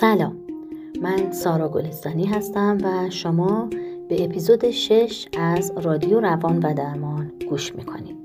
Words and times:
سلام. 0.00 0.36
من 1.02 1.32
سارا 1.32 1.68
گلستانی 1.68 2.24
هستم 2.26 2.78
و 2.82 3.10
شما 3.10 3.68
به 4.08 4.24
اپیزود 4.24 4.70
6 4.70 5.28
از 5.38 5.72
رادیو 5.82 6.20
روان 6.20 6.58
و 6.58 6.74
درمان 6.74 7.32
گوش 7.50 7.74
می‌کنید. 7.74 8.16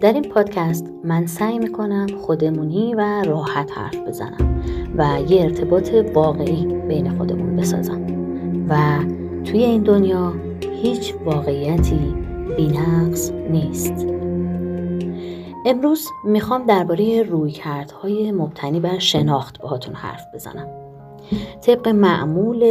در 0.00 0.12
این 0.12 0.22
پادکست 0.22 0.90
من 1.04 1.26
سعی 1.26 1.58
می‌کنم 1.58 2.06
خودمونی 2.20 2.94
و 2.94 3.22
راحت 3.26 3.78
حرف 3.78 3.96
بزنم 3.96 4.62
و 4.96 5.06
یه 5.28 5.42
ارتباط 5.42 5.90
واقعی 6.14 6.66
بین 6.66 7.10
خودمون 7.10 7.56
بسازم 7.56 8.06
و 8.68 8.78
توی 9.44 9.64
این 9.64 9.82
دنیا 9.82 10.32
هیچ 10.82 11.14
واقعیتی 11.24 12.14
بینقص 12.56 13.30
نیست. 13.30 14.17
امروز 15.66 16.08
می‌خوام 16.24 16.66
درباره 16.66 17.22
رویکردهای 17.22 18.32
مبتنی 18.32 18.80
بر 18.80 18.98
شناخت 18.98 19.60
باهاتون 19.60 19.94
حرف 19.94 20.26
بزنم. 20.34 20.66
طبق 21.60 21.88
معمول 21.88 22.62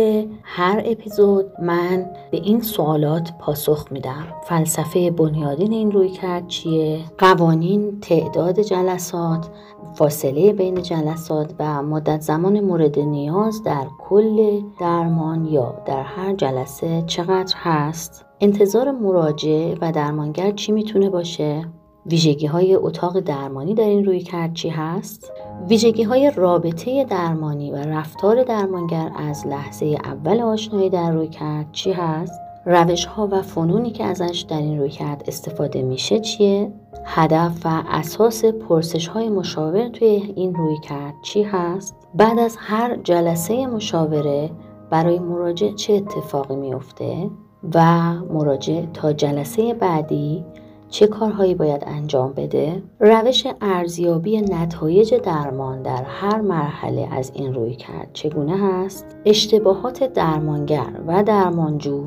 هر 0.43 0.81
اپیزود 0.85 1.45
من 1.61 2.05
به 2.31 2.37
این 2.37 2.61
سوالات 2.61 3.31
پاسخ 3.39 3.91
میدم. 3.91 4.27
فلسفه 4.43 5.11
بنیادین 5.11 5.73
این 5.73 5.91
روی 5.91 6.09
کرد 6.09 6.47
چیه؟ 6.47 6.99
قوانین 7.17 7.99
تعداد 7.99 8.59
جلسات 8.59 9.49
فاصله 9.93 10.53
بین 10.53 10.81
جلسات 10.81 11.53
و 11.59 11.83
مدت 11.83 12.21
زمان 12.21 12.59
مورد 12.59 12.99
نیاز 12.99 13.63
در 13.63 13.85
کل 13.99 14.61
درمان 14.79 15.45
یا 15.45 15.73
در 15.85 16.03
هر 16.03 16.33
جلسه 16.33 17.03
چقدر 17.07 17.55
هست؟ 17.57 18.25
انتظار 18.39 18.91
مراجع 18.91 19.75
و 19.81 19.91
درمانگر 19.91 20.51
چی 20.51 20.71
می‌تونه 20.71 21.09
باشه؟ 21.09 21.65
ویژگی 22.09 22.45
های 22.45 22.75
اتاق 22.75 23.19
درمانی 23.19 23.73
در 23.73 23.83
این 23.83 24.05
روی 24.05 24.19
کرد 24.19 24.53
چی 24.53 24.69
هست؟ 24.69 25.31
ویژگی 25.67 26.03
های 26.03 26.31
رابطه 26.35 27.05
درمانی 27.05 27.71
و 27.71 27.75
رفتار 27.75 28.43
درمانگر 28.43 29.11
از 29.15 29.47
لحظه 29.47 29.97
اول 30.03 30.41
آشنایی 30.41 30.89
در 30.89 31.11
روی 31.11 31.27
کرد 31.27 31.71
چی 31.71 31.91
هست؟ 31.91 32.41
روش 32.65 33.05
ها 33.05 33.27
و 33.31 33.41
فنونی 33.41 33.91
که 33.91 34.03
ازش 34.03 34.45
در 34.49 34.57
این 34.57 34.79
روی 34.79 34.89
کرد 34.89 35.23
استفاده 35.27 35.81
میشه 35.81 36.19
چیه؟ 36.19 36.73
هدف 37.05 37.65
و 37.65 37.83
اساس 37.89 38.45
پرسش 38.45 39.07
های 39.07 39.29
مشاور 39.29 39.87
توی 39.87 40.33
این 40.35 40.55
روی 40.55 40.77
کرد 40.77 41.13
چی 41.21 41.43
هست؟ 41.43 41.95
بعد 42.15 42.39
از 42.39 42.57
هر 42.59 42.95
جلسه 42.95 43.67
مشاوره 43.67 44.51
برای 44.89 45.19
مراجع 45.19 45.71
چه 45.71 45.93
اتفاقی 45.93 46.55
میفته؟ 46.55 47.29
و 47.75 48.13
مراجع 48.13 48.85
تا 48.93 49.13
جلسه 49.13 49.73
بعدی 49.73 50.45
چه 50.89 51.07
کارهایی 51.07 51.55
باید 51.55 51.83
انجام 51.87 52.33
بده؟ 52.33 52.83
روش 52.99 53.47
ارزیابی 53.61 54.41
نتایج 54.41 55.13
درمان 55.15 55.81
در 55.81 56.03
هر 56.03 56.41
مرحله 56.41 57.07
از 57.11 57.31
این 57.35 57.53
روی 57.53 57.75
کرد 57.75 58.09
چگونه 58.13 58.57
هست؟ 58.57 59.05
اشتباهات 59.25 60.03
درمانگر 60.03 61.01
و 61.07 61.23
درمانجو 61.23 62.03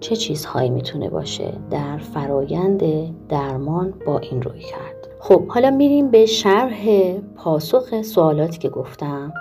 چه 0.00 0.16
چیزهایی 0.16 0.70
می‌تونه 0.70 1.10
باشه 1.10 1.52
در 1.70 1.98
فرایند 1.98 2.82
درمان 3.28 3.94
با 4.06 4.18
این 4.18 4.42
روی 4.42 4.60
کرد؟ 4.60 5.08
خب 5.20 5.48
حالا 5.48 5.70
میریم 5.70 6.10
به 6.10 6.26
شرح 6.26 7.12
پاسخ 7.36 8.02
سوالاتی 8.02 8.58
که 8.58 8.68
گفتم 8.68 9.32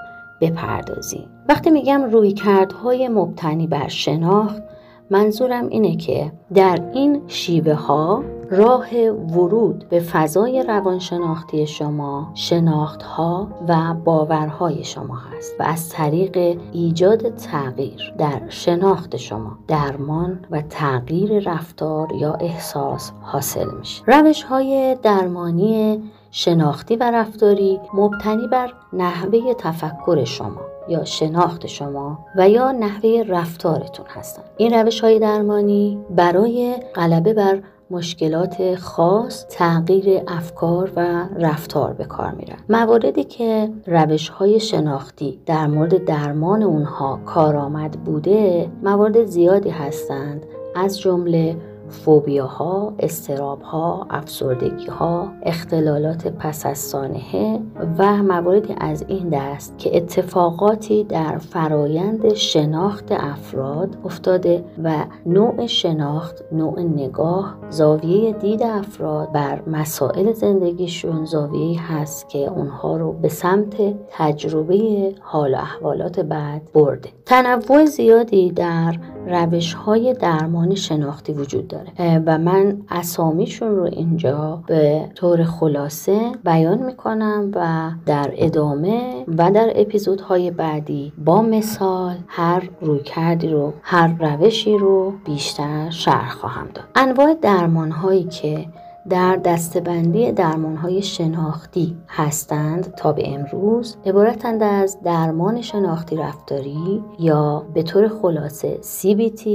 بپردازیم. 0.42 1.30
وقتی 1.50 1.70
میگم 1.70 2.04
روی 2.04 2.32
کردهای 2.32 3.08
مبتنی 3.08 3.68
بر 3.68 3.88
شناخت 3.88 4.64
منظورم 5.10 5.68
اینه 5.68 5.96
که 5.96 6.32
در 6.54 6.80
این 6.94 7.22
شیوه 7.28 7.74
ها 7.74 8.24
راه 8.54 9.10
ورود 9.10 9.90
به 9.90 10.00
فضای 10.00 10.64
روانشناختی 10.64 11.68
شما 11.68 12.32
شناختها 12.34 13.48
و 13.68 13.94
باورهای 13.94 14.84
شما 14.84 15.16
هست 15.16 15.56
و 15.60 15.64
از 15.64 15.90
طریق 15.90 16.58
ایجاد 16.72 17.36
تغییر 17.36 18.14
در 18.18 18.42
شناخت 18.50 19.18
شما 19.18 19.58
درمان 19.68 20.40
و 20.52 20.62
تغییر 20.62 21.52
رفتار 21.52 22.12
یا 22.12 22.34
احساس 22.34 23.12
حاصل 23.22 23.68
میشه. 23.80 24.04
روش 24.08 24.44
های 24.44 24.98
درمانی 25.04 26.04
شناختی 26.32 26.96
و 26.96 27.12
رفتاری 27.12 27.80
مبتنی 27.94 28.48
بر 28.48 28.74
نحوه 28.94 29.54
تفکر 29.54 30.24
شما 30.24 30.62
یا 30.88 31.04
شناخت 31.04 31.68
شما 31.68 32.20
و 32.36 32.50
یا 32.50 32.72
نحوه 32.72 33.24
رفتارتون 33.28 34.06
هستند. 34.10 34.46
این 34.58 34.74
روش 34.74 35.02
های 35.02 35.20
درمانی 35.20 36.00
برای 36.10 36.76
غلبه 36.96 37.34
بر 37.34 37.60
مشکلات 37.94 38.76
خاص 38.76 39.46
تغییر 39.50 40.22
افکار 40.28 40.92
و 40.96 41.26
رفتار 41.40 41.94
به 41.94 42.04
کار 42.04 42.32
میرن. 42.32 42.58
مواردی 42.70 43.24
که 43.24 43.70
روش 43.88 44.30
های 44.30 44.60
شناختی 44.60 45.40
در 45.46 45.68
مورد 45.68 46.06
درمان 46.06 46.64
اونها 46.64 47.20
کارآمد 47.26 47.92
بوده 47.92 48.70
موارد 48.84 49.26
زیادی 49.26 49.70
هستند. 49.70 50.46
از 50.76 51.00
جمله 51.00 51.56
فوبیاها، 51.94 52.94
استرابها، 53.00 54.08
افسردگیها، 54.10 55.28
اختلالات 55.44 56.28
پس 56.28 56.66
از 56.66 56.78
سانحه 56.78 57.60
و 57.98 58.24
مواردی 58.24 58.76
از 58.78 59.06
این 59.08 59.30
دست 59.30 59.78
که 59.78 59.98
اتفاقاتی 59.98 61.04
در 61.04 61.38
فرایند 61.38 62.34
شناخت 62.34 63.12
افراد 63.12 63.98
افتاده 64.06 64.64
و 64.84 65.06
نوع 65.26 65.66
شناخت، 65.66 66.44
نوع 66.52 66.82
نگاه، 66.82 67.58
زاویه 67.70 68.32
دید 68.32 68.64
افراد 68.64 69.32
بر 69.32 69.62
مسائل 69.68 70.32
زندگیشون 70.34 71.26
زاویه 71.26 71.92
هست 71.92 72.30
که 72.30 72.40
اونها 72.40 72.98
رو 72.98 73.12
به 73.12 73.30
سمت 73.30 73.76
تجربه 74.10 75.16
حال 75.22 75.54
و 75.54 75.58
احوالات 75.58 76.20
بعد 76.20 76.62
برده. 76.74 77.10
تنوع 77.26 77.86
زیادی 77.86 78.52
در 78.52 78.96
روش 79.28 79.74
های 79.74 80.14
درمان 80.14 80.76
شناختی 80.76 81.34
وجود 81.34 81.68
داره. 81.68 82.20
و 82.26 82.38
من 82.38 82.82
اسامیشون 82.90 83.76
رو 83.76 83.84
اینجا 83.84 84.64
به 84.68 85.10
طور 85.16 85.44
خلاصه 85.44 86.32
بیان 86.46 86.84
می‌کنم 86.86 87.52
و 87.56 87.92
در 88.06 88.34
ادامه 88.38 89.26
و 89.38 89.52
در 89.52 89.72
اپیزودهای 89.76 90.52
بعدی 90.52 91.14
با 91.26 91.42
مثال 91.42 92.16
هر 92.28 92.70
رویکردی 92.82 93.48
رو 93.48 93.74
هر 93.82 94.16
روشی 94.20 94.78
رو 94.78 95.14
بیشتر 95.26 95.90
شرح 95.90 96.30
خواهم 96.30 96.68
داد. 96.74 96.86
انواع 96.96 97.34
درمان 97.42 97.92
هایی 97.92 98.24
که 98.24 98.66
در 99.10 99.36
دستبندی 99.36 100.32
درمانهای 100.32 101.02
شناختی 101.02 101.98
هستند 102.10 102.94
تا 102.96 103.12
به 103.12 103.34
امروز 103.34 103.98
عبارتند 104.06 104.64
از 104.64 104.98
درمان 105.04 105.62
شناختی 105.62 106.16
رفتاری 106.16 107.04
یا 107.20 107.66
به 107.74 107.84
طور 107.84 108.08
خلاصه 108.08 108.80
CBT 108.82 109.48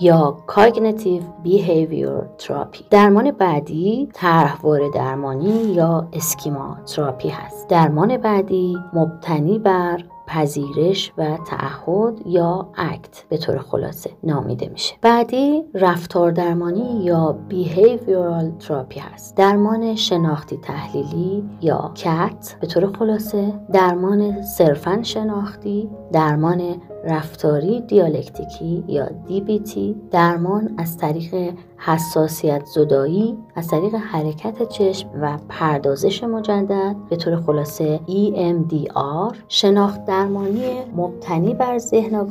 یا 0.00 0.36
Cognitive 0.48 1.46
Behavior 1.46 2.42
Therapy. 2.42 2.82
درمان 2.90 3.30
بعدی 3.30 4.08
طرحوار 4.12 4.80
درمانی 4.94 5.64
یا 5.64 6.08
اسکیما 6.12 6.76
تراپی 6.86 7.28
هست. 7.28 7.68
درمان 7.68 8.16
بعدی 8.16 8.76
مبتنی 8.92 9.58
بر 9.58 10.04
پذیرش 10.26 11.12
و 11.18 11.38
تعهد 11.46 12.26
یا 12.26 12.68
اکت 12.76 13.24
به 13.28 13.36
طور 13.36 13.58
خلاصه 13.58 14.10
نامیده 14.24 14.68
میشه. 14.68 14.94
بعدی 15.02 15.64
رفتار 15.74 16.30
درمانی 16.30 17.04
یا 17.04 17.38
behavioral 17.50 18.64
therapy 18.64 18.98
هست. 18.98 19.36
درمان 19.36 19.94
شناختی 19.94 20.56
تحلیلی 20.56 21.44
یا 21.60 21.92
کت 21.94 22.56
به 22.60 22.66
طور 22.66 22.92
خلاصه 22.92 23.60
درمان 23.72 24.42
صرفا 24.42 25.02
شناختی 25.02 25.90
درمان 26.12 26.82
رفتاری 27.06 27.80
دیالکتیکی 27.80 28.84
یا 28.88 29.06
DBT 29.06 29.78
درمان 30.10 30.74
از 30.78 30.98
طریق 30.98 31.54
حساسیت 31.78 32.64
زدایی 32.64 33.36
از 33.54 33.68
طریق 33.68 33.94
حرکت 33.94 34.68
چشم 34.68 35.08
و 35.20 35.38
پردازش 35.48 36.24
مجدد 36.24 36.96
به 37.10 37.16
طور 37.16 37.40
خلاصه 37.40 38.00
EMDR 38.08 39.36
شناخت 39.48 40.04
درمانی 40.04 40.84
مبتنی 40.96 41.54
بر 41.54 41.78
ذهن 41.78 42.26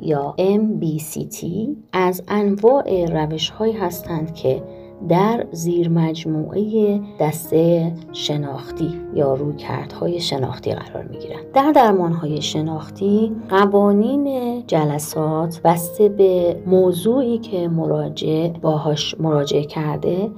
یا 0.00 0.34
MBCT 0.38 1.46
از 1.92 2.22
انواع 2.28 3.06
روش 3.06 3.50
هایی 3.50 3.72
هستند 3.72 4.34
که 4.34 4.62
در 5.08 5.46
زیر 5.52 5.88
مجموعه 5.88 7.00
دسته 7.20 7.92
شناختی 8.12 9.00
یا 9.14 9.34
رویکردهای 9.34 10.20
شناختی 10.20 10.74
قرار 10.74 11.04
می 11.04 11.18
گیرند. 11.18 11.52
در 11.54 11.72
درمانهای 11.72 12.42
شناختی 12.42 13.36
قوانین 13.48 14.62
جلسات 14.66 15.60
بسته 15.64 16.08
به 16.08 16.62
موضوعی 16.66 17.38
که 17.38 17.68
مراجع 17.68 18.48
باهاش 18.48 19.14
مراجعه 19.20 19.64
کرده 19.64 20.30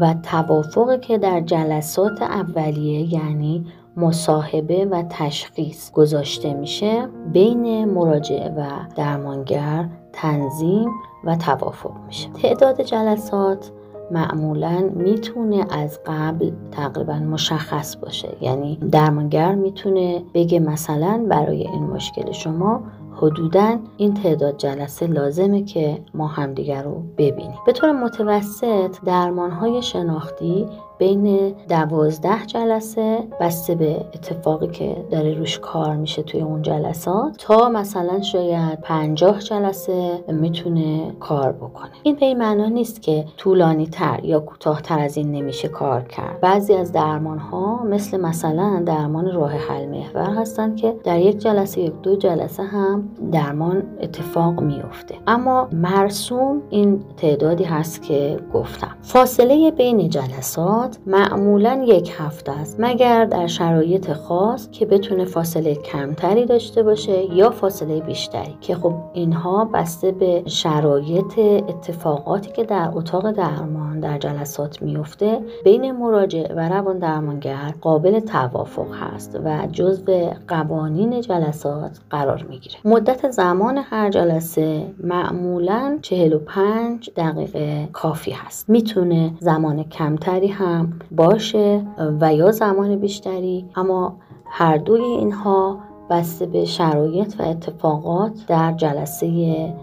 و 0.00 0.14
توافقی 0.22 0.98
که 0.98 1.18
در 1.18 1.40
جلسات 1.40 2.22
اولیه 2.22 3.14
یعنی 3.14 3.64
مصاحبه 3.96 4.84
و 4.84 5.02
تشخیص 5.10 5.92
گذاشته 5.92 6.54
میشه 6.54 7.08
بین 7.32 7.84
مراجع 7.84 8.48
و 8.48 8.66
درمانگر 8.96 9.88
تنظیم 10.12 10.90
و 11.24 11.36
توافق 11.36 11.92
میشه 12.06 12.28
تعداد 12.28 12.82
جلسات 12.82 13.70
معمولا 14.10 14.90
می‌تونه 14.94 15.64
از 15.70 16.00
قبل 16.06 16.50
تقریبا 16.72 17.14
مشخص 17.14 17.96
باشه. 17.96 18.36
یعنی 18.40 18.76
درمانگر 18.92 19.54
می‌تونه 19.54 20.22
بگه 20.34 20.60
مثلا 20.60 21.26
برای 21.28 21.66
این 21.66 21.82
مشکل 21.82 22.32
شما 22.32 22.82
حدودا 23.18 23.78
این 23.96 24.14
تعداد 24.14 24.56
جلسه 24.56 25.06
لازمه 25.06 25.62
که 25.62 25.98
ما 26.14 26.26
همدیگر 26.26 26.82
رو 26.82 27.02
ببینیم. 27.18 27.58
به 27.66 27.72
طور 27.72 27.92
متوسط 27.92 28.96
درمان 29.04 29.50
های 29.50 29.82
شناختی 29.82 30.66
بین 30.98 31.54
دوازده 31.68 32.46
جلسه 32.46 33.18
بسته 33.40 33.74
به 33.74 33.96
اتفاقی 34.14 34.66
که 34.66 35.04
داره 35.10 35.34
روش 35.34 35.58
کار 35.58 35.96
میشه 35.96 36.22
توی 36.22 36.40
اون 36.40 36.62
جلسات 36.62 37.36
تا 37.38 37.68
مثلا 37.68 38.20
شاید 38.20 38.80
پنجاه 38.80 39.38
جلسه 39.38 40.24
می‌تونه 40.28 41.12
کار 41.20 41.52
بکنه. 41.52 41.90
این 42.02 42.16
به 42.16 42.26
این 42.26 42.38
معنا 42.38 42.66
نیست 42.66 43.02
که 43.02 43.24
طولانی 43.36 43.86
تر 43.86 44.20
یا 44.22 44.40
کوتاهتر 44.40 44.98
از 44.98 45.16
این 45.16 45.32
نمیشه 45.32 45.68
کار 45.68 46.02
کرد. 46.02 46.40
بعضی 46.40 46.74
از 46.74 46.92
درمان 46.92 47.38
ها 47.38 47.82
مثل 47.84 48.20
مثلا 48.20 48.82
درمان 48.86 49.32
راه 49.32 49.52
حل 49.52 49.86
محور 49.86 50.30
هستن 50.30 50.74
که 50.74 50.94
در 51.04 51.18
یک 51.18 51.38
جلسه 51.38 51.80
یک 51.80 51.92
دو 52.02 52.16
جلسه 52.16 52.62
هم 52.62 53.07
درمان 53.32 53.82
اتفاق 54.00 54.60
میفته 54.60 55.14
اما 55.26 55.68
مرسوم 55.72 56.62
این 56.70 57.00
تعدادی 57.16 57.64
هست 57.64 58.02
که 58.02 58.40
گفتم. 58.54 58.96
فاصله 59.02 59.70
بین 59.70 60.08
جلسات 60.08 60.98
معمولا 61.06 61.84
یک 61.86 62.12
هفته 62.18 62.52
است 62.52 62.76
مگر 62.78 63.24
در 63.24 63.46
شرایط 63.46 64.12
خاص 64.12 64.70
که 64.70 64.86
بتونه 64.86 65.24
فاصله 65.24 65.74
کمتری 65.74 66.46
داشته 66.46 66.82
باشه 66.82 67.34
یا 67.34 67.50
فاصله 67.50 68.00
بیشتری. 68.00 68.56
که 68.60 68.74
خب 68.74 68.94
اینها 69.12 69.64
بسته 69.64 70.12
به 70.12 70.42
شرایط 70.46 71.38
اتفاقاتی 71.38 72.52
که 72.52 72.64
در 72.64 72.90
اتاق 72.94 73.30
درمان 73.30 74.00
در 74.00 74.18
جلسات 74.18 74.82
میفته 74.82 75.40
بین 75.64 75.92
مراجع 75.92 76.54
و 76.54 76.68
روان 76.68 76.98
درمانگر 76.98 77.74
قابل 77.80 78.20
توافق 78.20 78.94
هست 78.94 79.40
و 79.44 79.66
جزو 79.72 80.30
قوانین 80.48 81.20
جلسات 81.20 81.98
قرار 82.10 82.46
می‌گیره. 82.48 82.76
مدت 82.98 83.30
زمان 83.30 83.78
هر 83.78 84.10
جلسه 84.10 84.94
معمولا 85.04 85.98
45 86.02 87.10
دقیقه 87.16 87.88
کافی 87.92 88.30
هست. 88.30 88.70
می‌تونه 88.70 89.34
زمان 89.40 89.82
کمتری 89.82 90.48
هم 90.48 90.92
باشه 91.10 91.82
و 92.20 92.34
یا 92.34 92.50
زمان 92.50 92.96
بیشتری 92.96 93.64
اما 93.76 94.16
هر 94.46 94.76
دوی 94.76 95.02
اینها 95.02 95.78
بسته 96.10 96.46
به 96.46 96.64
شرایط 96.64 97.34
و 97.38 97.42
اتفاقات 97.42 98.32
در 98.46 98.72
جلسه 98.72 99.28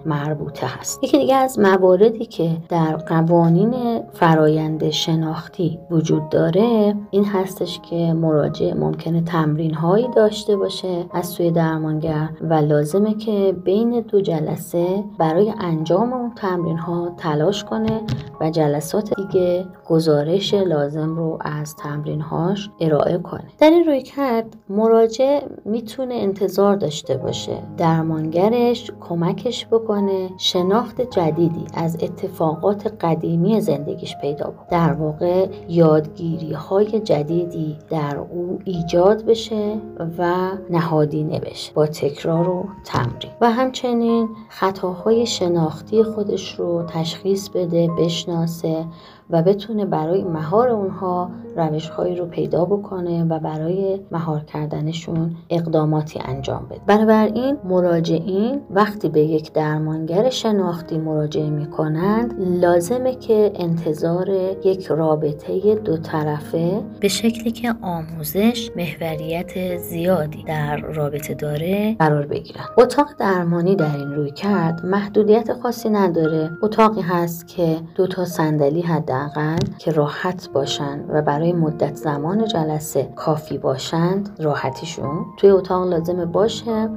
مربوطه 0.05 0.67
هست. 0.67 1.03
یکی 1.03 1.17
دیگه 1.17 1.35
از 1.35 1.59
مواردی 1.59 2.25
که 2.25 2.57
در 2.69 2.95
قوانین 2.95 4.01
فرایند 4.13 4.89
شناختی 4.89 5.79
وجود 5.91 6.29
داره 6.29 6.95
این 7.11 7.25
هستش 7.25 7.79
که 7.89 8.13
مراجع 8.13 8.73
ممکنه 8.73 9.21
تمرین 9.21 9.73
هایی 9.73 10.07
داشته 10.15 10.57
باشه 10.57 11.05
از 11.13 11.27
سوی 11.27 11.51
درمانگر 11.51 12.29
و 12.41 12.53
لازمه 12.53 13.13
که 13.13 13.55
بین 13.65 14.01
دو 14.01 14.21
جلسه 14.21 15.03
برای 15.19 15.53
انجام 15.59 16.13
اون 16.13 16.31
تمرین 16.35 16.77
ها 16.77 17.09
تلاش 17.17 17.63
کنه 17.63 18.01
و 18.41 18.49
جلسات 18.49 19.13
دیگه 19.13 19.65
گزارش 19.87 20.53
لازم 20.53 21.15
رو 21.15 21.37
از 21.41 21.75
تمرین 21.75 22.21
هاش 22.21 22.69
ارائه 22.79 23.17
کنه. 23.17 23.45
در 23.59 23.69
این 23.69 23.85
روی 23.85 24.01
کرد 24.01 24.45
مراجع 24.69 25.41
می‌تونه 25.65 26.14
انتظار 26.15 26.75
داشته 26.75 27.17
باشه. 27.17 27.57
درمانگرش 27.77 28.91
کمکش 28.99 29.67
بکنه 29.71 30.29
شناخت 30.37 31.01
جدیدی 31.01 31.65
از 31.73 31.97
اتفاقات 32.03 32.93
قدیمی 33.01 33.61
زندگیش 33.61 34.15
پیدا 34.21 34.45
کنه 34.45 34.67
در 34.69 34.93
واقع 34.93 35.47
یادگیری 35.69 36.53
های 36.53 36.99
جدیدی 36.99 37.77
در 37.89 38.17
او 38.17 38.59
ایجاد 38.65 39.25
بشه 39.25 39.77
و 40.17 40.51
نهادینه 40.69 41.39
بشه 41.39 41.73
با 41.73 41.87
تکرار 41.87 42.49
و 42.49 42.65
تمرین. 42.85 43.31
و 43.41 43.51
همچنین 43.51 44.29
خطاهای 44.49 45.25
شناختی 45.25 46.03
خودش 46.03 46.55
رو 46.59 46.83
تشخیص 46.83 47.49
بده 47.49 47.89
بشناسه 47.99 48.85
و 49.29 49.41
بتونه 49.41 49.85
برای 49.85 50.23
مهار 50.23 50.69
اونها 50.69 51.29
روشهایی 51.55 52.15
رو 52.15 52.25
پیدا 52.25 52.65
بکنه 52.65 53.23
و 53.23 53.39
برای 53.39 53.99
مهار 54.11 54.39
کردنشون 54.39 55.35
اقداماتی 55.49 56.19
انجام 56.25 56.65
بده. 56.69 56.81
بنابراین 56.87 57.57
مراجعین 57.63 58.61
وقتی 58.69 59.09
به 59.09 59.21
یک 59.21 59.53
درمانگر 59.53 60.29
شناختی 60.29 60.97
مراجعه 60.97 61.49
می‌کنند 61.49 62.33
لازمه 62.61 63.15
که 63.15 63.51
انتظار 63.55 64.29
یک 64.63 64.85
رابطه 64.85 65.75
دو 65.75 65.97
طرفه 65.97 66.81
به 66.99 67.07
شکلی 67.07 67.51
که 67.51 67.75
آموزش 67.81 68.71
محوریت 68.75 69.77
زیادی 69.77 70.43
در 70.43 70.77
رابطه 70.77 71.33
داره 71.33 71.95
قرار 71.99 72.25
بگیرن. 72.25 72.63
اتاق 72.77 73.07
درمانی 73.19 73.75
در 73.75 73.95
این 73.97 74.11
روی 74.11 74.31
کرد 74.31 74.85
محدودیت 74.85 75.53
خاصی 75.53 75.89
نداره. 75.89 76.49
اتاقی 76.63 77.01
هست 77.01 77.47
که 77.47 77.77
دو 77.95 78.07
تا 78.07 78.25
صندلی 78.25 78.81
حداقل 79.15 79.57
که 79.79 79.91
راحت 79.91 80.49
باشن 80.53 81.05
و 81.09 81.21
برای 81.21 81.53
مدت 81.53 81.95
زمان 81.95 82.45
جلسه 82.45 83.13
کافی 83.15 83.57
باشند 83.57 84.29
راحتیشون. 84.39 85.25
توی 85.37 85.49
اتاق 85.49 85.87
لازمه 85.87 86.25
باشه. 86.25 86.89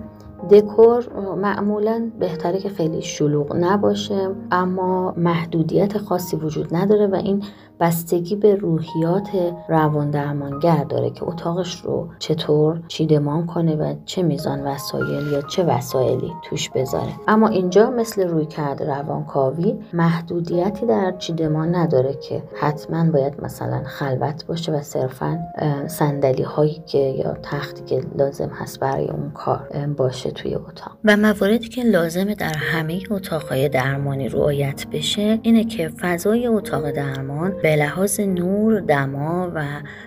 دکور 0.50 1.08
معمولا 1.36 2.10
بهتره 2.18 2.58
که 2.58 2.68
خیلی 2.68 3.02
شلوغ 3.02 3.56
نباشه 3.56 4.30
اما 4.50 5.14
محدودیت 5.16 5.98
خاصی 5.98 6.36
وجود 6.36 6.76
نداره 6.76 7.06
و 7.06 7.14
این 7.14 7.42
بستگی 7.80 8.36
به 8.36 8.54
روحیات 8.54 9.28
روان 9.68 10.10
درمانگر 10.10 10.84
داره 10.84 11.10
که 11.10 11.24
اتاقش 11.24 11.80
رو 11.80 12.08
چطور 12.18 12.80
چیدمان 12.88 13.46
کنه 13.46 13.76
و 13.76 13.94
چه 14.04 14.22
میزان 14.22 14.60
وسایل 14.60 15.32
یا 15.32 15.42
چه 15.42 15.64
وسایلی 15.64 16.32
توش 16.44 16.70
بذاره. 16.70 17.12
اما 17.28 17.48
اینجا 17.48 17.90
مثل 17.90 18.28
روی 18.28 18.46
کرد 18.46 18.82
روانکاوی 18.82 19.74
محدودیتی 19.92 20.86
در 20.86 21.14
چیدمان 21.18 21.74
نداره 21.74 22.14
که 22.14 22.42
حتما 22.60 23.10
باید 23.10 23.44
مثلا 23.44 23.82
خلوت 23.84 24.46
باشه 24.46 24.72
و 24.72 24.82
صرفا 24.82 25.38
صندلی 25.86 26.42
هایی 26.42 26.82
که 26.86 26.98
یا 26.98 27.36
تختی 27.42 27.84
که 27.84 28.00
لازم 28.18 28.48
هست 28.48 28.80
برای 28.80 29.08
اون 29.08 29.30
کار 29.30 29.68
باشه 29.96 30.30
توی 30.30 30.54
اتاق. 30.54 30.96
و 31.04 31.16
مواردی 31.16 31.68
که 31.68 31.82
لازمه 31.82 32.34
در 32.34 32.54
همه 32.56 33.00
اتاقهای 33.10 33.68
درمانی 33.68 34.28
رعایت 34.28 34.86
بشه 34.92 35.38
اینه 35.42 35.64
که 35.64 35.88
فضای 35.88 36.46
اتاق 36.46 36.90
درمان 36.90 37.54
به 37.68 37.76
لحاظ 37.76 38.20
نور، 38.20 38.80
دما 38.80 39.50
و 39.54 39.64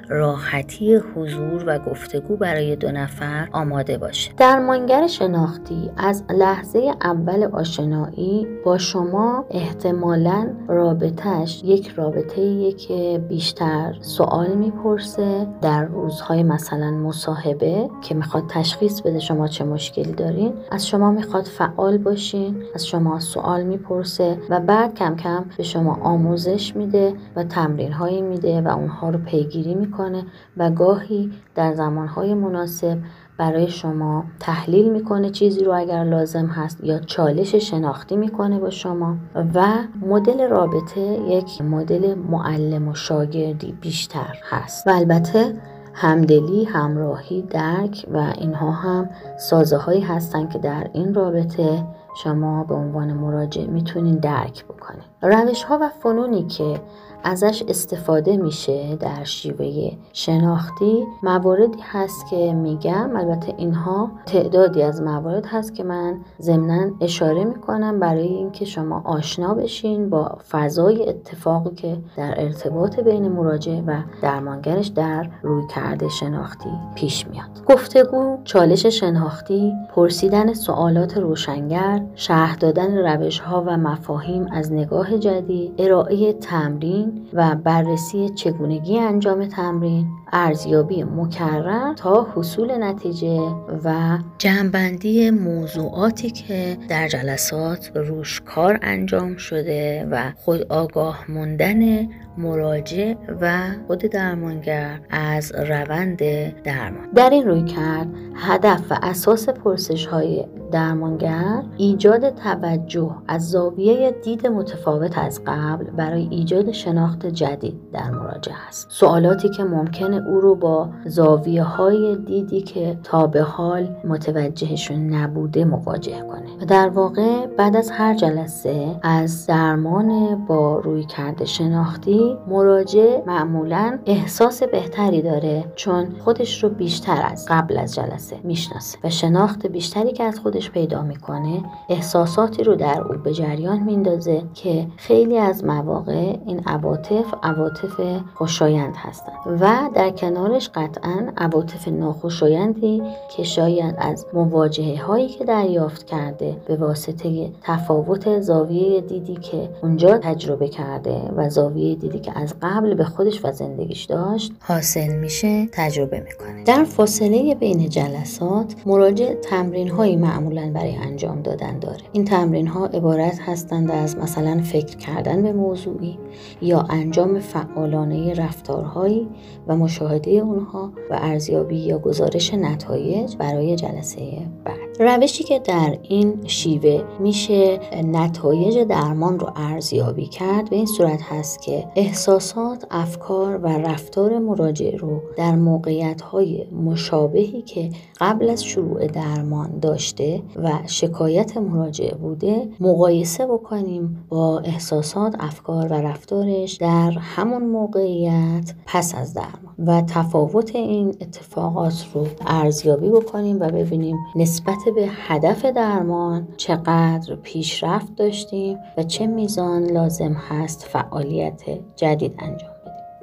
راحتی 0.09 0.95
حضور 0.95 1.63
و 1.67 1.79
گفتگو 1.79 2.37
برای 2.37 2.75
دو 2.75 2.91
نفر 2.91 3.47
آماده 3.51 3.97
باشه. 3.97 4.31
درمانگر 4.37 5.07
شناختی 5.07 5.91
از 5.97 6.23
لحظه 6.29 6.91
اول 7.01 7.43
آشنایی 7.43 8.47
با 8.65 8.77
شما 8.77 9.45
احتمالا 9.49 10.49
رابطهش 10.67 11.61
یک 11.65 11.87
رابطه 11.87 12.71
که 12.71 13.21
بیشتر 13.29 13.95
سوال 14.01 14.53
می‌پرسه 14.53 15.47
در 15.61 15.85
روزهای 15.85 16.43
مثلا 16.43 16.91
مصاحبه 16.91 17.89
که 18.01 18.15
می‌خواد 18.15 18.43
تشخیص 18.49 19.01
بده 19.01 19.19
شما 19.19 19.47
چه 19.47 19.63
مشکلی 19.63 20.11
دارین 20.11 20.53
از 20.71 20.87
شما 20.87 21.11
می‌خواد 21.11 21.43
فعال 21.43 21.97
باشین 21.97 22.63
از 22.75 22.87
شما 22.87 23.19
سوال 23.19 23.63
می‌پرسه 23.63 24.37
و 24.49 24.59
بعد 24.59 24.95
کم 24.95 25.15
کم 25.15 25.45
به 25.57 25.63
شما 25.63 25.99
آموزش 26.03 26.75
میده 26.75 27.13
و 27.35 27.43
تمرین 27.51 27.91
هایی 27.91 28.21
میده 28.21 28.61
و 28.61 28.67
اونها 28.67 29.09
رو 29.09 29.19
پیگیری 29.19 29.75
می‌کنه 29.75 30.23
و 30.57 30.71
گاهی 30.71 31.31
در 31.55 31.73
زمانهای 31.73 32.33
مناسب 32.33 32.97
برای 33.37 33.67
شما 33.67 34.23
تحلیل 34.39 34.91
می‌کنه 34.91 35.29
چیزی 35.29 35.63
رو 35.63 35.73
اگر 35.73 36.03
لازم 36.03 36.45
هست 36.45 36.83
یا 36.83 36.99
چالش 36.99 37.55
شناختی 37.55 38.15
می‌کنه 38.15 38.59
با 38.59 38.69
شما 38.69 39.15
و 39.55 39.65
مدل 40.01 40.49
رابطه 40.49 41.01
یک 41.01 41.61
مدل 41.61 42.15
معلم 42.15 42.87
و 42.87 42.95
شاگردی 42.95 43.71
بیشتر 43.81 44.37
هست 44.49 44.87
و 44.87 44.89
البته 44.89 45.53
همدلی، 45.93 46.63
همراهی، 46.63 47.41
درک 47.41 48.05
و 48.13 48.33
اینها 48.37 48.71
هم 48.71 49.09
سازه 49.39 49.77
هایی 49.77 50.01
هستن 50.01 50.47
که 50.47 50.59
در 50.59 50.87
این 50.93 51.13
رابطه 51.13 51.85
شما 52.23 52.63
به 52.63 52.75
عنوان 52.75 53.13
مراجع 53.13 53.65
می‌تونین 53.65 54.15
درک 54.15 54.65
بکنید. 54.65 55.03
روش 55.21 55.63
ها 55.63 55.79
و 55.81 55.89
فنونی 55.89 56.43
که 56.43 56.81
ازش 57.23 57.63
استفاده 57.67 58.37
میشه 58.37 58.95
در 58.95 59.23
شیوه 59.23 59.91
شناختی. 60.13 61.03
مواردی 61.23 61.79
هست 61.81 62.29
که 62.29 62.53
میگم 62.53 63.15
البته 63.15 63.53
اینها 63.57 64.11
تعدادی 64.25 64.83
از 64.83 65.01
موارد 65.01 65.45
هست 65.45 65.75
که 65.75 65.83
من 65.83 66.19
ضمنا 66.41 66.91
اشاره 67.01 67.43
می‌کنم 67.43 67.99
برای 67.99 68.27
اینکه 68.27 68.65
شما 68.65 69.01
آشنا 69.05 69.53
بشین 69.53 70.09
با 70.09 70.37
فضای 70.51 71.09
اتفاقی 71.09 71.75
که 71.75 71.97
در 72.17 72.41
ارتباط 72.41 72.99
بین 72.99 73.27
مراجع 73.27 73.81
و 73.87 74.01
درمانگرش 74.21 74.87
در 74.87 75.29
روی 75.43 75.63
کرده 75.75 76.09
شناختی 76.09 76.69
پیش 76.95 77.27
میاد. 77.27 77.65
گفتگو 77.69 78.37
چالش 78.43 78.85
شناختی 78.85 79.73
پرسیدن 79.95 80.53
سوالات 80.53 81.17
روشنگر 81.17 82.01
شرح 82.15 82.55
دادن 82.55 82.97
روش 82.97 83.39
ها 83.39 83.63
و 83.67 83.77
مفاهیم 83.77 84.47
از 84.51 84.73
نگاه 84.73 85.17
جدید 85.17 85.73
ارائه 85.77 86.33
تمرین 86.33 87.10
و 87.33 87.55
بررسی 87.55 88.29
چگونگی 88.29 88.99
انجام 88.99 89.45
تمرین. 89.45 90.07
ارزیابی 90.33 91.03
مکرر 91.03 91.93
تا 91.93 92.27
حصول 92.35 92.83
نتیجه 92.83 93.39
و 93.83 94.17
جمعبندی 94.37 95.31
موضوعاتی 95.31 96.29
که 96.29 96.77
در 96.89 97.07
جلسات 97.07 97.91
روش 97.95 98.41
کار 98.41 98.79
انجام 98.81 99.37
شده 99.37 100.07
و 100.11 100.31
خود 100.35 100.61
آگاه 100.71 101.25
موندن 101.29 102.07
مراجع 102.37 103.13
و 103.41 103.61
خود 103.87 103.99
درمانگر 103.99 104.99
از 105.09 105.51
روند 105.55 106.17
درمان. 106.63 107.11
در 107.15 107.29
این 107.29 107.47
روی 107.47 107.63
کرد 107.63 108.07
هدف 108.35 108.91
و 108.91 108.95
اساس 109.01 109.49
پرسش 109.49 110.05
های 110.05 110.45
درمانگر 110.71 111.63
ایجاد 111.77 112.35
توجه 112.35 113.15
از 113.27 113.49
زاویه 113.49 114.15
دید 114.23 114.47
متفاوت 114.47 115.17
از 115.17 115.41
قبل 115.47 115.85
برای 115.85 116.27
ایجاد 116.31 116.71
شناخت 116.71 117.25
جدید 117.25 117.91
در 117.93 118.11
مراجعه 118.11 118.55
است. 118.67 118.87
سوالاتی 118.89 119.49
که 119.49 119.63
ممکنه 119.63 120.20
او 120.27 120.41
رو 120.41 120.55
با 120.55 120.89
زاویه 121.05 121.63
های 121.63 122.15
دیدی 122.15 122.61
که 122.61 122.97
تا 123.03 123.27
به 123.27 123.41
حال 123.41 123.95
متوجهشون 124.03 125.13
نبوده 125.13 125.65
مواجه 125.65 126.21
کنه. 126.21 126.61
و 126.61 126.65
در 126.65 126.89
واقع 126.89 127.45
بعد 127.47 127.75
از 127.75 127.91
هر 127.91 128.15
جلسه 128.15 128.99
از 129.03 129.47
درمان 129.47 130.35
با 130.45 130.79
روی 130.79 131.03
کرده 131.03 131.45
شناختی 131.45 132.37
مراجع 132.47 133.21
معمولا 133.27 133.99
احساس 134.05 134.63
بهتری 134.63 135.21
داره 135.21 135.65
چون 135.75 136.15
خودش 136.19 136.63
رو 136.63 136.69
بیشتر 136.69 137.21
از 137.31 137.45
قبل 137.49 137.77
از 137.77 137.95
جلسه 137.95 138.35
می‌شناسه 138.43 138.97
و 139.03 139.09
شناخت 139.09 139.67
بیشتری 139.67 140.11
که 140.11 140.23
از 140.23 140.39
خودش 140.39 140.71
پیدا 140.71 141.01
می‌کنه 141.01 141.63
احساساتی 141.89 142.63
رو 142.63 142.75
در 142.75 143.01
او 143.01 143.17
به 143.23 143.33
جریان 143.33 143.79
میندازه 143.79 144.43
که 144.53 144.87
خیلی 144.97 145.37
از 145.37 145.65
مواقع 145.65 146.37
این 146.45 146.63
عواطف 146.67 147.33
عواطف 147.43 148.21
خوشایند 148.33 148.93
هستند. 148.97 149.35
و 149.61 149.89
در 149.93 150.09
کنارش 150.11 150.69
قطعا 150.69 151.31
عواطف 151.37 151.87
ناخوشایندی 151.87 153.01
که 153.37 153.43
شاید 153.43 153.95
از 153.97 154.25
مواجهه 154.33 155.03
هایی 155.03 155.27
که 155.27 155.45
دریافت 155.45 156.05
کرده 156.05 156.55
به 156.67 156.75
واسطه 156.75 157.49
تفاوت 157.61 158.39
زاویه 158.39 159.01
دیدی 159.01 159.35
که 159.35 159.69
اونجا 159.83 160.17
تجربه 160.17 160.67
کرده 160.67 161.21
و 161.35 161.49
زاویه 161.49 161.95
دیدی 161.95 162.19
که 162.19 162.39
از 162.39 162.53
قبل 162.61 162.93
به 162.93 163.03
خودش 163.03 163.45
و 163.45 163.51
زندگیش 163.51 164.03
داشت 164.03 164.51
حاصل 164.59 165.15
میشه 165.15 165.67
تجربه 165.71 166.19
می‌کنه. 166.19 166.63
در 166.63 166.83
فاصله 166.83 167.55
بین 167.55 167.89
جلسات 167.89 168.75
مراجع 168.85 169.33
تمرین 169.33 169.89
هایی 169.89 170.15
معمولا 170.15 170.71
برای 170.73 170.95
انجام 170.95 171.41
دادن 171.41 171.79
داره. 171.79 172.01
این 172.11 172.25
تمرین 172.25 172.67
ها 172.67 172.85
عبارت 172.85 173.39
هستند 173.39 173.91
از 173.91 174.17
مثلا 174.17 174.61
فکر 174.63 174.97
کردن 174.97 175.43
به 175.43 175.53
موضوعی 175.53 176.17
یا 176.61 176.85
انجام 176.89 177.39
فعالانه 177.39 178.33
رفتارهایی 178.33 179.27
و 179.67 179.75
مشاهده 179.75 180.00
اونها 180.39 180.91
و 181.09 181.19
ارزیابی 181.21 181.77
یا 181.77 181.99
گزارش 181.99 182.53
نتایج 182.53 183.35
برای 183.35 183.75
جلسه 183.75 184.47
بعد. 184.65 184.90
روشی 185.01 185.43
که 185.43 185.59
در 185.59 185.97
این 186.03 186.47
شیوه 186.47 187.03
میشه 187.19 187.79
نتایج 188.03 188.77
درمان 188.77 189.39
رو 189.39 189.51
ارزیابی 189.55 190.25
کرد 190.25 190.69
به 190.69 190.75
این 190.75 190.85
صورت 190.85 191.21
هست 191.21 191.61
که 191.61 191.87
احساسات، 191.95 192.85
افکار 192.91 193.57
و 193.57 193.67
رفتار 193.67 194.39
مراجع 194.39 194.95
رو 194.95 195.21
در 195.37 195.55
موقعیت 195.55 196.21
های 196.21 196.65
مشابهی 196.71 197.61
که 197.61 197.89
قبل 198.19 198.49
از 198.49 198.63
شروع 198.63 199.07
درمان 199.07 199.79
داشته 199.79 200.41
و 200.63 200.71
شکایت 200.85 201.57
مراجع 201.57 202.15
بوده 202.15 202.67
مقایسه 202.79 203.45
بکنیم 203.47 204.25
با 204.29 204.59
احساسات، 204.59 205.35
افکار 205.39 205.87
و 205.87 205.93
رفتارش 205.93 206.73
در 206.73 207.11
همون 207.11 207.63
موقعیت 207.63 208.73
پس 208.85 209.15
از 209.15 209.33
درمان 209.33 209.71
و 209.87 210.01
تفاوت 210.01 210.75
این 210.75 211.07
اتفاقات 211.21 212.05
رو 212.13 212.27
ارزیابی 212.47 213.09
بکنیم 213.09 213.59
و 213.59 213.69
ببینیم 213.69 214.17
نسبت 214.35 214.77
به 214.91 215.09
هدف 215.27 215.65
درمان 215.65 216.47
چقدر 216.57 217.35
پیشرفت 217.35 218.15
داشتیم 218.15 218.77
و 218.97 219.03
چه 219.03 219.27
میزان 219.27 219.83
لازم 219.83 220.33
هست 220.33 220.83
فعالیت 220.83 221.61
جدید 221.95 222.35
انجام 222.39 222.70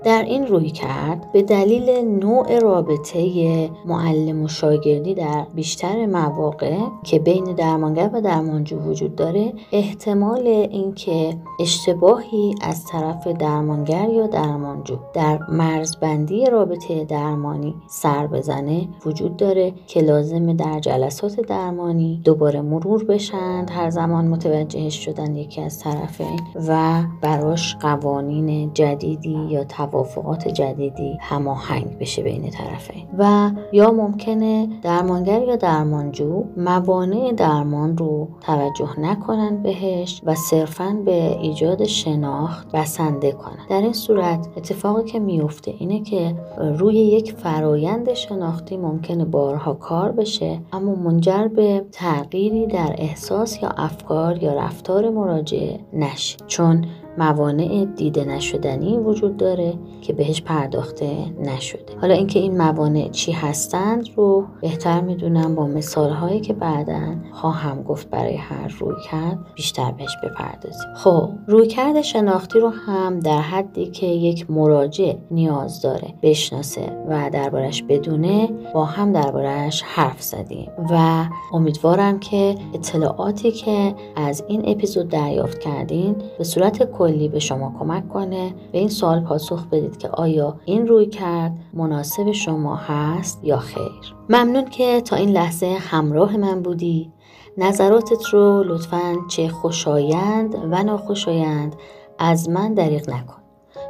در 0.05 0.23
این 0.23 0.47
روی 0.47 0.71
کرد 0.71 1.33
به 1.33 1.43
دلیل 1.43 1.91
نوع 2.09 2.59
رابطه 2.59 3.71
معلم 3.87 4.43
و 4.43 4.49
شاگردی 4.49 5.15
در 5.15 5.47
بیشتر 5.55 6.07
مواقع 6.07 6.77
که 7.05 7.19
بین 7.19 7.45
درمانگر 7.45 8.11
و 8.13 8.21
درمانجو 8.21 8.79
وجود 8.79 9.17
داره 9.17 9.53
احتمال 9.73 10.47
اینکه 10.47 11.37
اشتباهی 11.61 12.55
از 12.63 12.85
طرف 12.85 13.27
درمانگر 13.27 14.09
یا 14.09 14.27
درمانجو 14.27 14.97
در 15.15 15.39
مرزبندی 15.49 16.47
رابطه 16.47 17.05
درمانی 17.05 17.75
سر 17.89 18.27
بزنه 18.27 18.89
وجود 19.07 19.37
داره 19.37 19.73
که 19.87 20.01
لازمه 20.01 20.55
در 20.55 20.81
جلسات 20.81 21.41
درمانی 21.41 22.21
دوباره 22.25 22.61
مرور 22.61 23.05
بشند 23.05 23.71
هر 23.71 23.91
زمان 23.91 24.29
متوجهش 24.29 25.05
شدن 25.05 25.37
یکی 25.37 25.61
از 25.61 25.79
طرفین 25.79 26.41
و 26.69 27.03
براش 27.21 27.77
قوانین 27.77 28.75
جدیدی 28.75 29.47
یا 29.51 29.65
توافقات 29.91 30.49
جدیدی 30.49 31.19
هماهنگ 31.21 31.99
بشه 31.99 32.23
بین 32.23 32.51
طرفین. 32.51 33.05
و 33.19 33.51
یا 33.73 33.91
ممکنه 33.91 34.69
درمانگر 34.83 35.43
یا 35.43 35.57
درمانجو 35.57 36.45
موانع 36.57 37.33
درمان 37.33 37.99
رو 37.99 38.29
توجه 38.41 39.01
نکنن 39.01 39.63
بهش 39.63 40.23
و 40.25 40.35
صرفا 40.35 41.03
به 41.05 41.39
ایجاد 41.41 41.85
شناخت 41.85 42.73
بسنده 42.73 43.33
کنن. 43.33 43.67
در 43.71 43.81
این 43.81 43.93
صورت 43.93 44.49
اتفاقی 44.57 45.05
که 45.05 45.19
میفته 45.19 45.75
اینه 45.79 46.03
که 46.03 46.35
روی 46.79 46.95
یک 46.95 47.33
فرایند 47.33 48.15
شناختی 48.15 48.77
ممکنه 48.77 49.25
بارها 49.25 49.75
کار 49.75 50.13
بشه 50.13 50.61
اما 50.73 50.95
منجر 50.95 51.49
به 51.49 51.85
تغییری 51.93 52.67
در 52.67 52.95
احساس 52.99 53.63
یا 53.63 53.69
افکار 53.69 54.43
یا 54.43 54.53
رفتار 54.53 55.11
مراجعه 55.11 55.81
نشه. 55.93 56.37
چون 56.47 56.85
موانع 57.19 57.85
دیده 57.97 58.25
نشدنی 58.25 58.99
وجود 58.99 59.37
داره 59.37 59.75
که 60.01 60.13
بهش 60.13 60.43
پرداخته 60.43 61.17
نشده. 61.41 61.99
حالا 62.01 62.15
اینکه 62.15 62.39
این 62.39 62.57
موانع 62.59 63.09
چی 63.09 63.33
هستند 63.33 64.09
رو 64.17 64.45
بهتر 64.61 65.01
می‌دونم 65.01 65.55
با 65.55 65.67
مثال 65.67 66.11
هایی 66.11 66.41
که 66.41 66.53
بعدا 66.53 67.15
خواهم 67.33 67.83
گفت 67.83 68.11
برای 68.11 68.37
هر 68.37 68.69
روی 68.81 68.95
کرد 69.11 69.39
بیشتر 69.55 69.93
بهش 69.93 70.17
بپردازیم. 70.25 70.95
خب 70.95 71.29
روی 71.47 71.67
کرد 71.67 72.01
شناختی 72.01 72.59
رو 72.59 72.69
هم 72.69 73.21
در 73.21 73.41
حدی 73.41 73.87
که 73.87 74.07
یک 74.07 74.51
مراجع 74.51 75.13
نیاز 75.31 75.83
داره 75.83 76.15
بشناسه 76.23 76.93
و 77.09 77.31
دربارش 77.33 77.83
بدونه 77.83 78.49
با 78.75 78.85
هم 78.85 79.13
دربارش 79.13 79.83
حرف 79.83 80.23
زدیم 80.23 80.71
و 80.91 81.25
امیدوارم 81.53 82.19
که 82.21 82.55
اطلاعاتی 82.75 83.51
که 83.51 83.95
از 84.17 84.45
این 84.49 84.69
اپیزود 84.69 85.09
دریافت 85.09 85.59
کردین 85.59 86.17
به 86.39 86.45
صورت 86.45 86.83
کلی 87.09 87.29
به 87.29 87.39
شما 87.39 87.75
کمک 87.79 88.09
کنه. 88.09 88.55
به 88.73 88.79
این 88.79 88.89
سوال 88.89 89.21
پاسخ 89.21 89.67
بدید 89.67 89.97
که 89.97 90.09
آیا 90.09 90.57
این 90.65 90.87
روی 90.87 91.07
کرد 91.07 91.53
مناسب 91.73 92.33
شما 92.33 92.77
هست 92.77 93.41
یا 93.45 93.59
خیر. 93.59 94.15
ممنون 94.29 94.65
که 94.65 95.01
تا 95.01 95.17
این 95.17 95.29
لحظه 95.29 95.67
همراه 95.81 96.37
من 96.37 96.63
بودی. 96.63 97.13
نظراتت 97.59 98.27
رو 98.27 98.65
لطفا 98.67 99.17
چه 99.29 99.49
خوشایند 99.49 100.55
و 100.71 100.83
ناخوشایند 100.83 101.77
از 102.19 102.49
من 102.49 102.75
دریغ 102.75 103.11
نکن. 103.11 103.43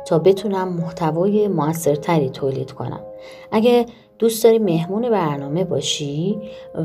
تا 0.06 0.18
بتونم 0.18 0.68
محتوای 0.68 1.48
موثرتری 1.48 2.30
تولید 2.30 2.72
کنم. 2.72 3.00
اگه 3.52 3.86
دوست 4.18 4.44
داری 4.44 4.58
مهمون 4.58 5.10
برنامه 5.10 5.64
باشی 5.64 6.38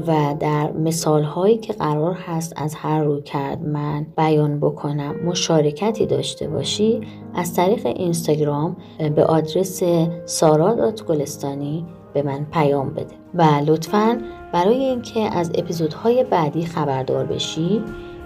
و 0.08 0.36
در 0.40 0.72
مثال 0.72 1.24
هایی 1.24 1.58
که 1.58 1.74
قرار 1.74 2.14
هست 2.14 2.54
از 2.56 2.76
هر 2.76 3.04
روی 3.04 3.22
کرد 3.22 3.62
من 3.62 4.06
بیان 4.18 4.60
بکنم 4.60 5.16
مشارکتی 5.26 6.06
داشته 6.06 6.48
باشی 6.48 7.02
از 7.36 7.54
طریق 7.54 7.86
اینستاگرام 7.86 8.78
به 9.16 9.26
آدرس 9.26 9.84
سارا 10.26 10.92
گلستانی 11.08 11.86
به 12.14 12.22
من 12.22 12.46
پیام 12.52 12.94
بده. 12.94 13.16
و 13.34 13.44
لطفا 13.66 14.22
برای 14.54 14.84
اینکه 14.84 15.20
از 15.20 15.52
اپیزودهای 15.56 16.24
بعدی 16.24 16.66
خبردار 16.66 17.26
بشی 17.26 17.82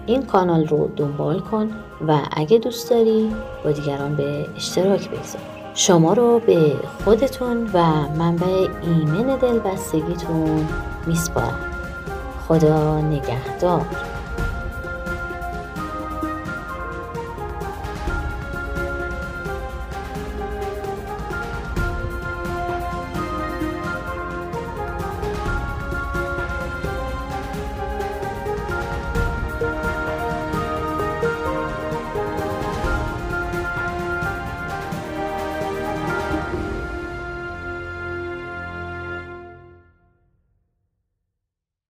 این 0.05 0.21
کانال 0.21 0.67
رو 0.67 0.87
دنبال 0.95 1.39
کن 1.39 1.69
و 2.07 2.19
اگه 2.31 2.57
دوست 2.57 2.89
داری 2.89 3.31
با 3.63 3.71
دیگران 3.71 4.15
به 4.15 4.45
اشتراک 4.55 5.09
بگذار. 5.09 5.56
شما 5.79 6.13
رو 6.13 6.39
به 6.39 6.75
خودتون 7.03 7.69
و 7.73 7.83
منبع 8.17 8.67
ایمن 8.81 9.37
دلبستگیتون 9.37 10.67
میسپارم. 11.07 11.59
خدا 12.47 13.01
نگهدار. 13.01 13.85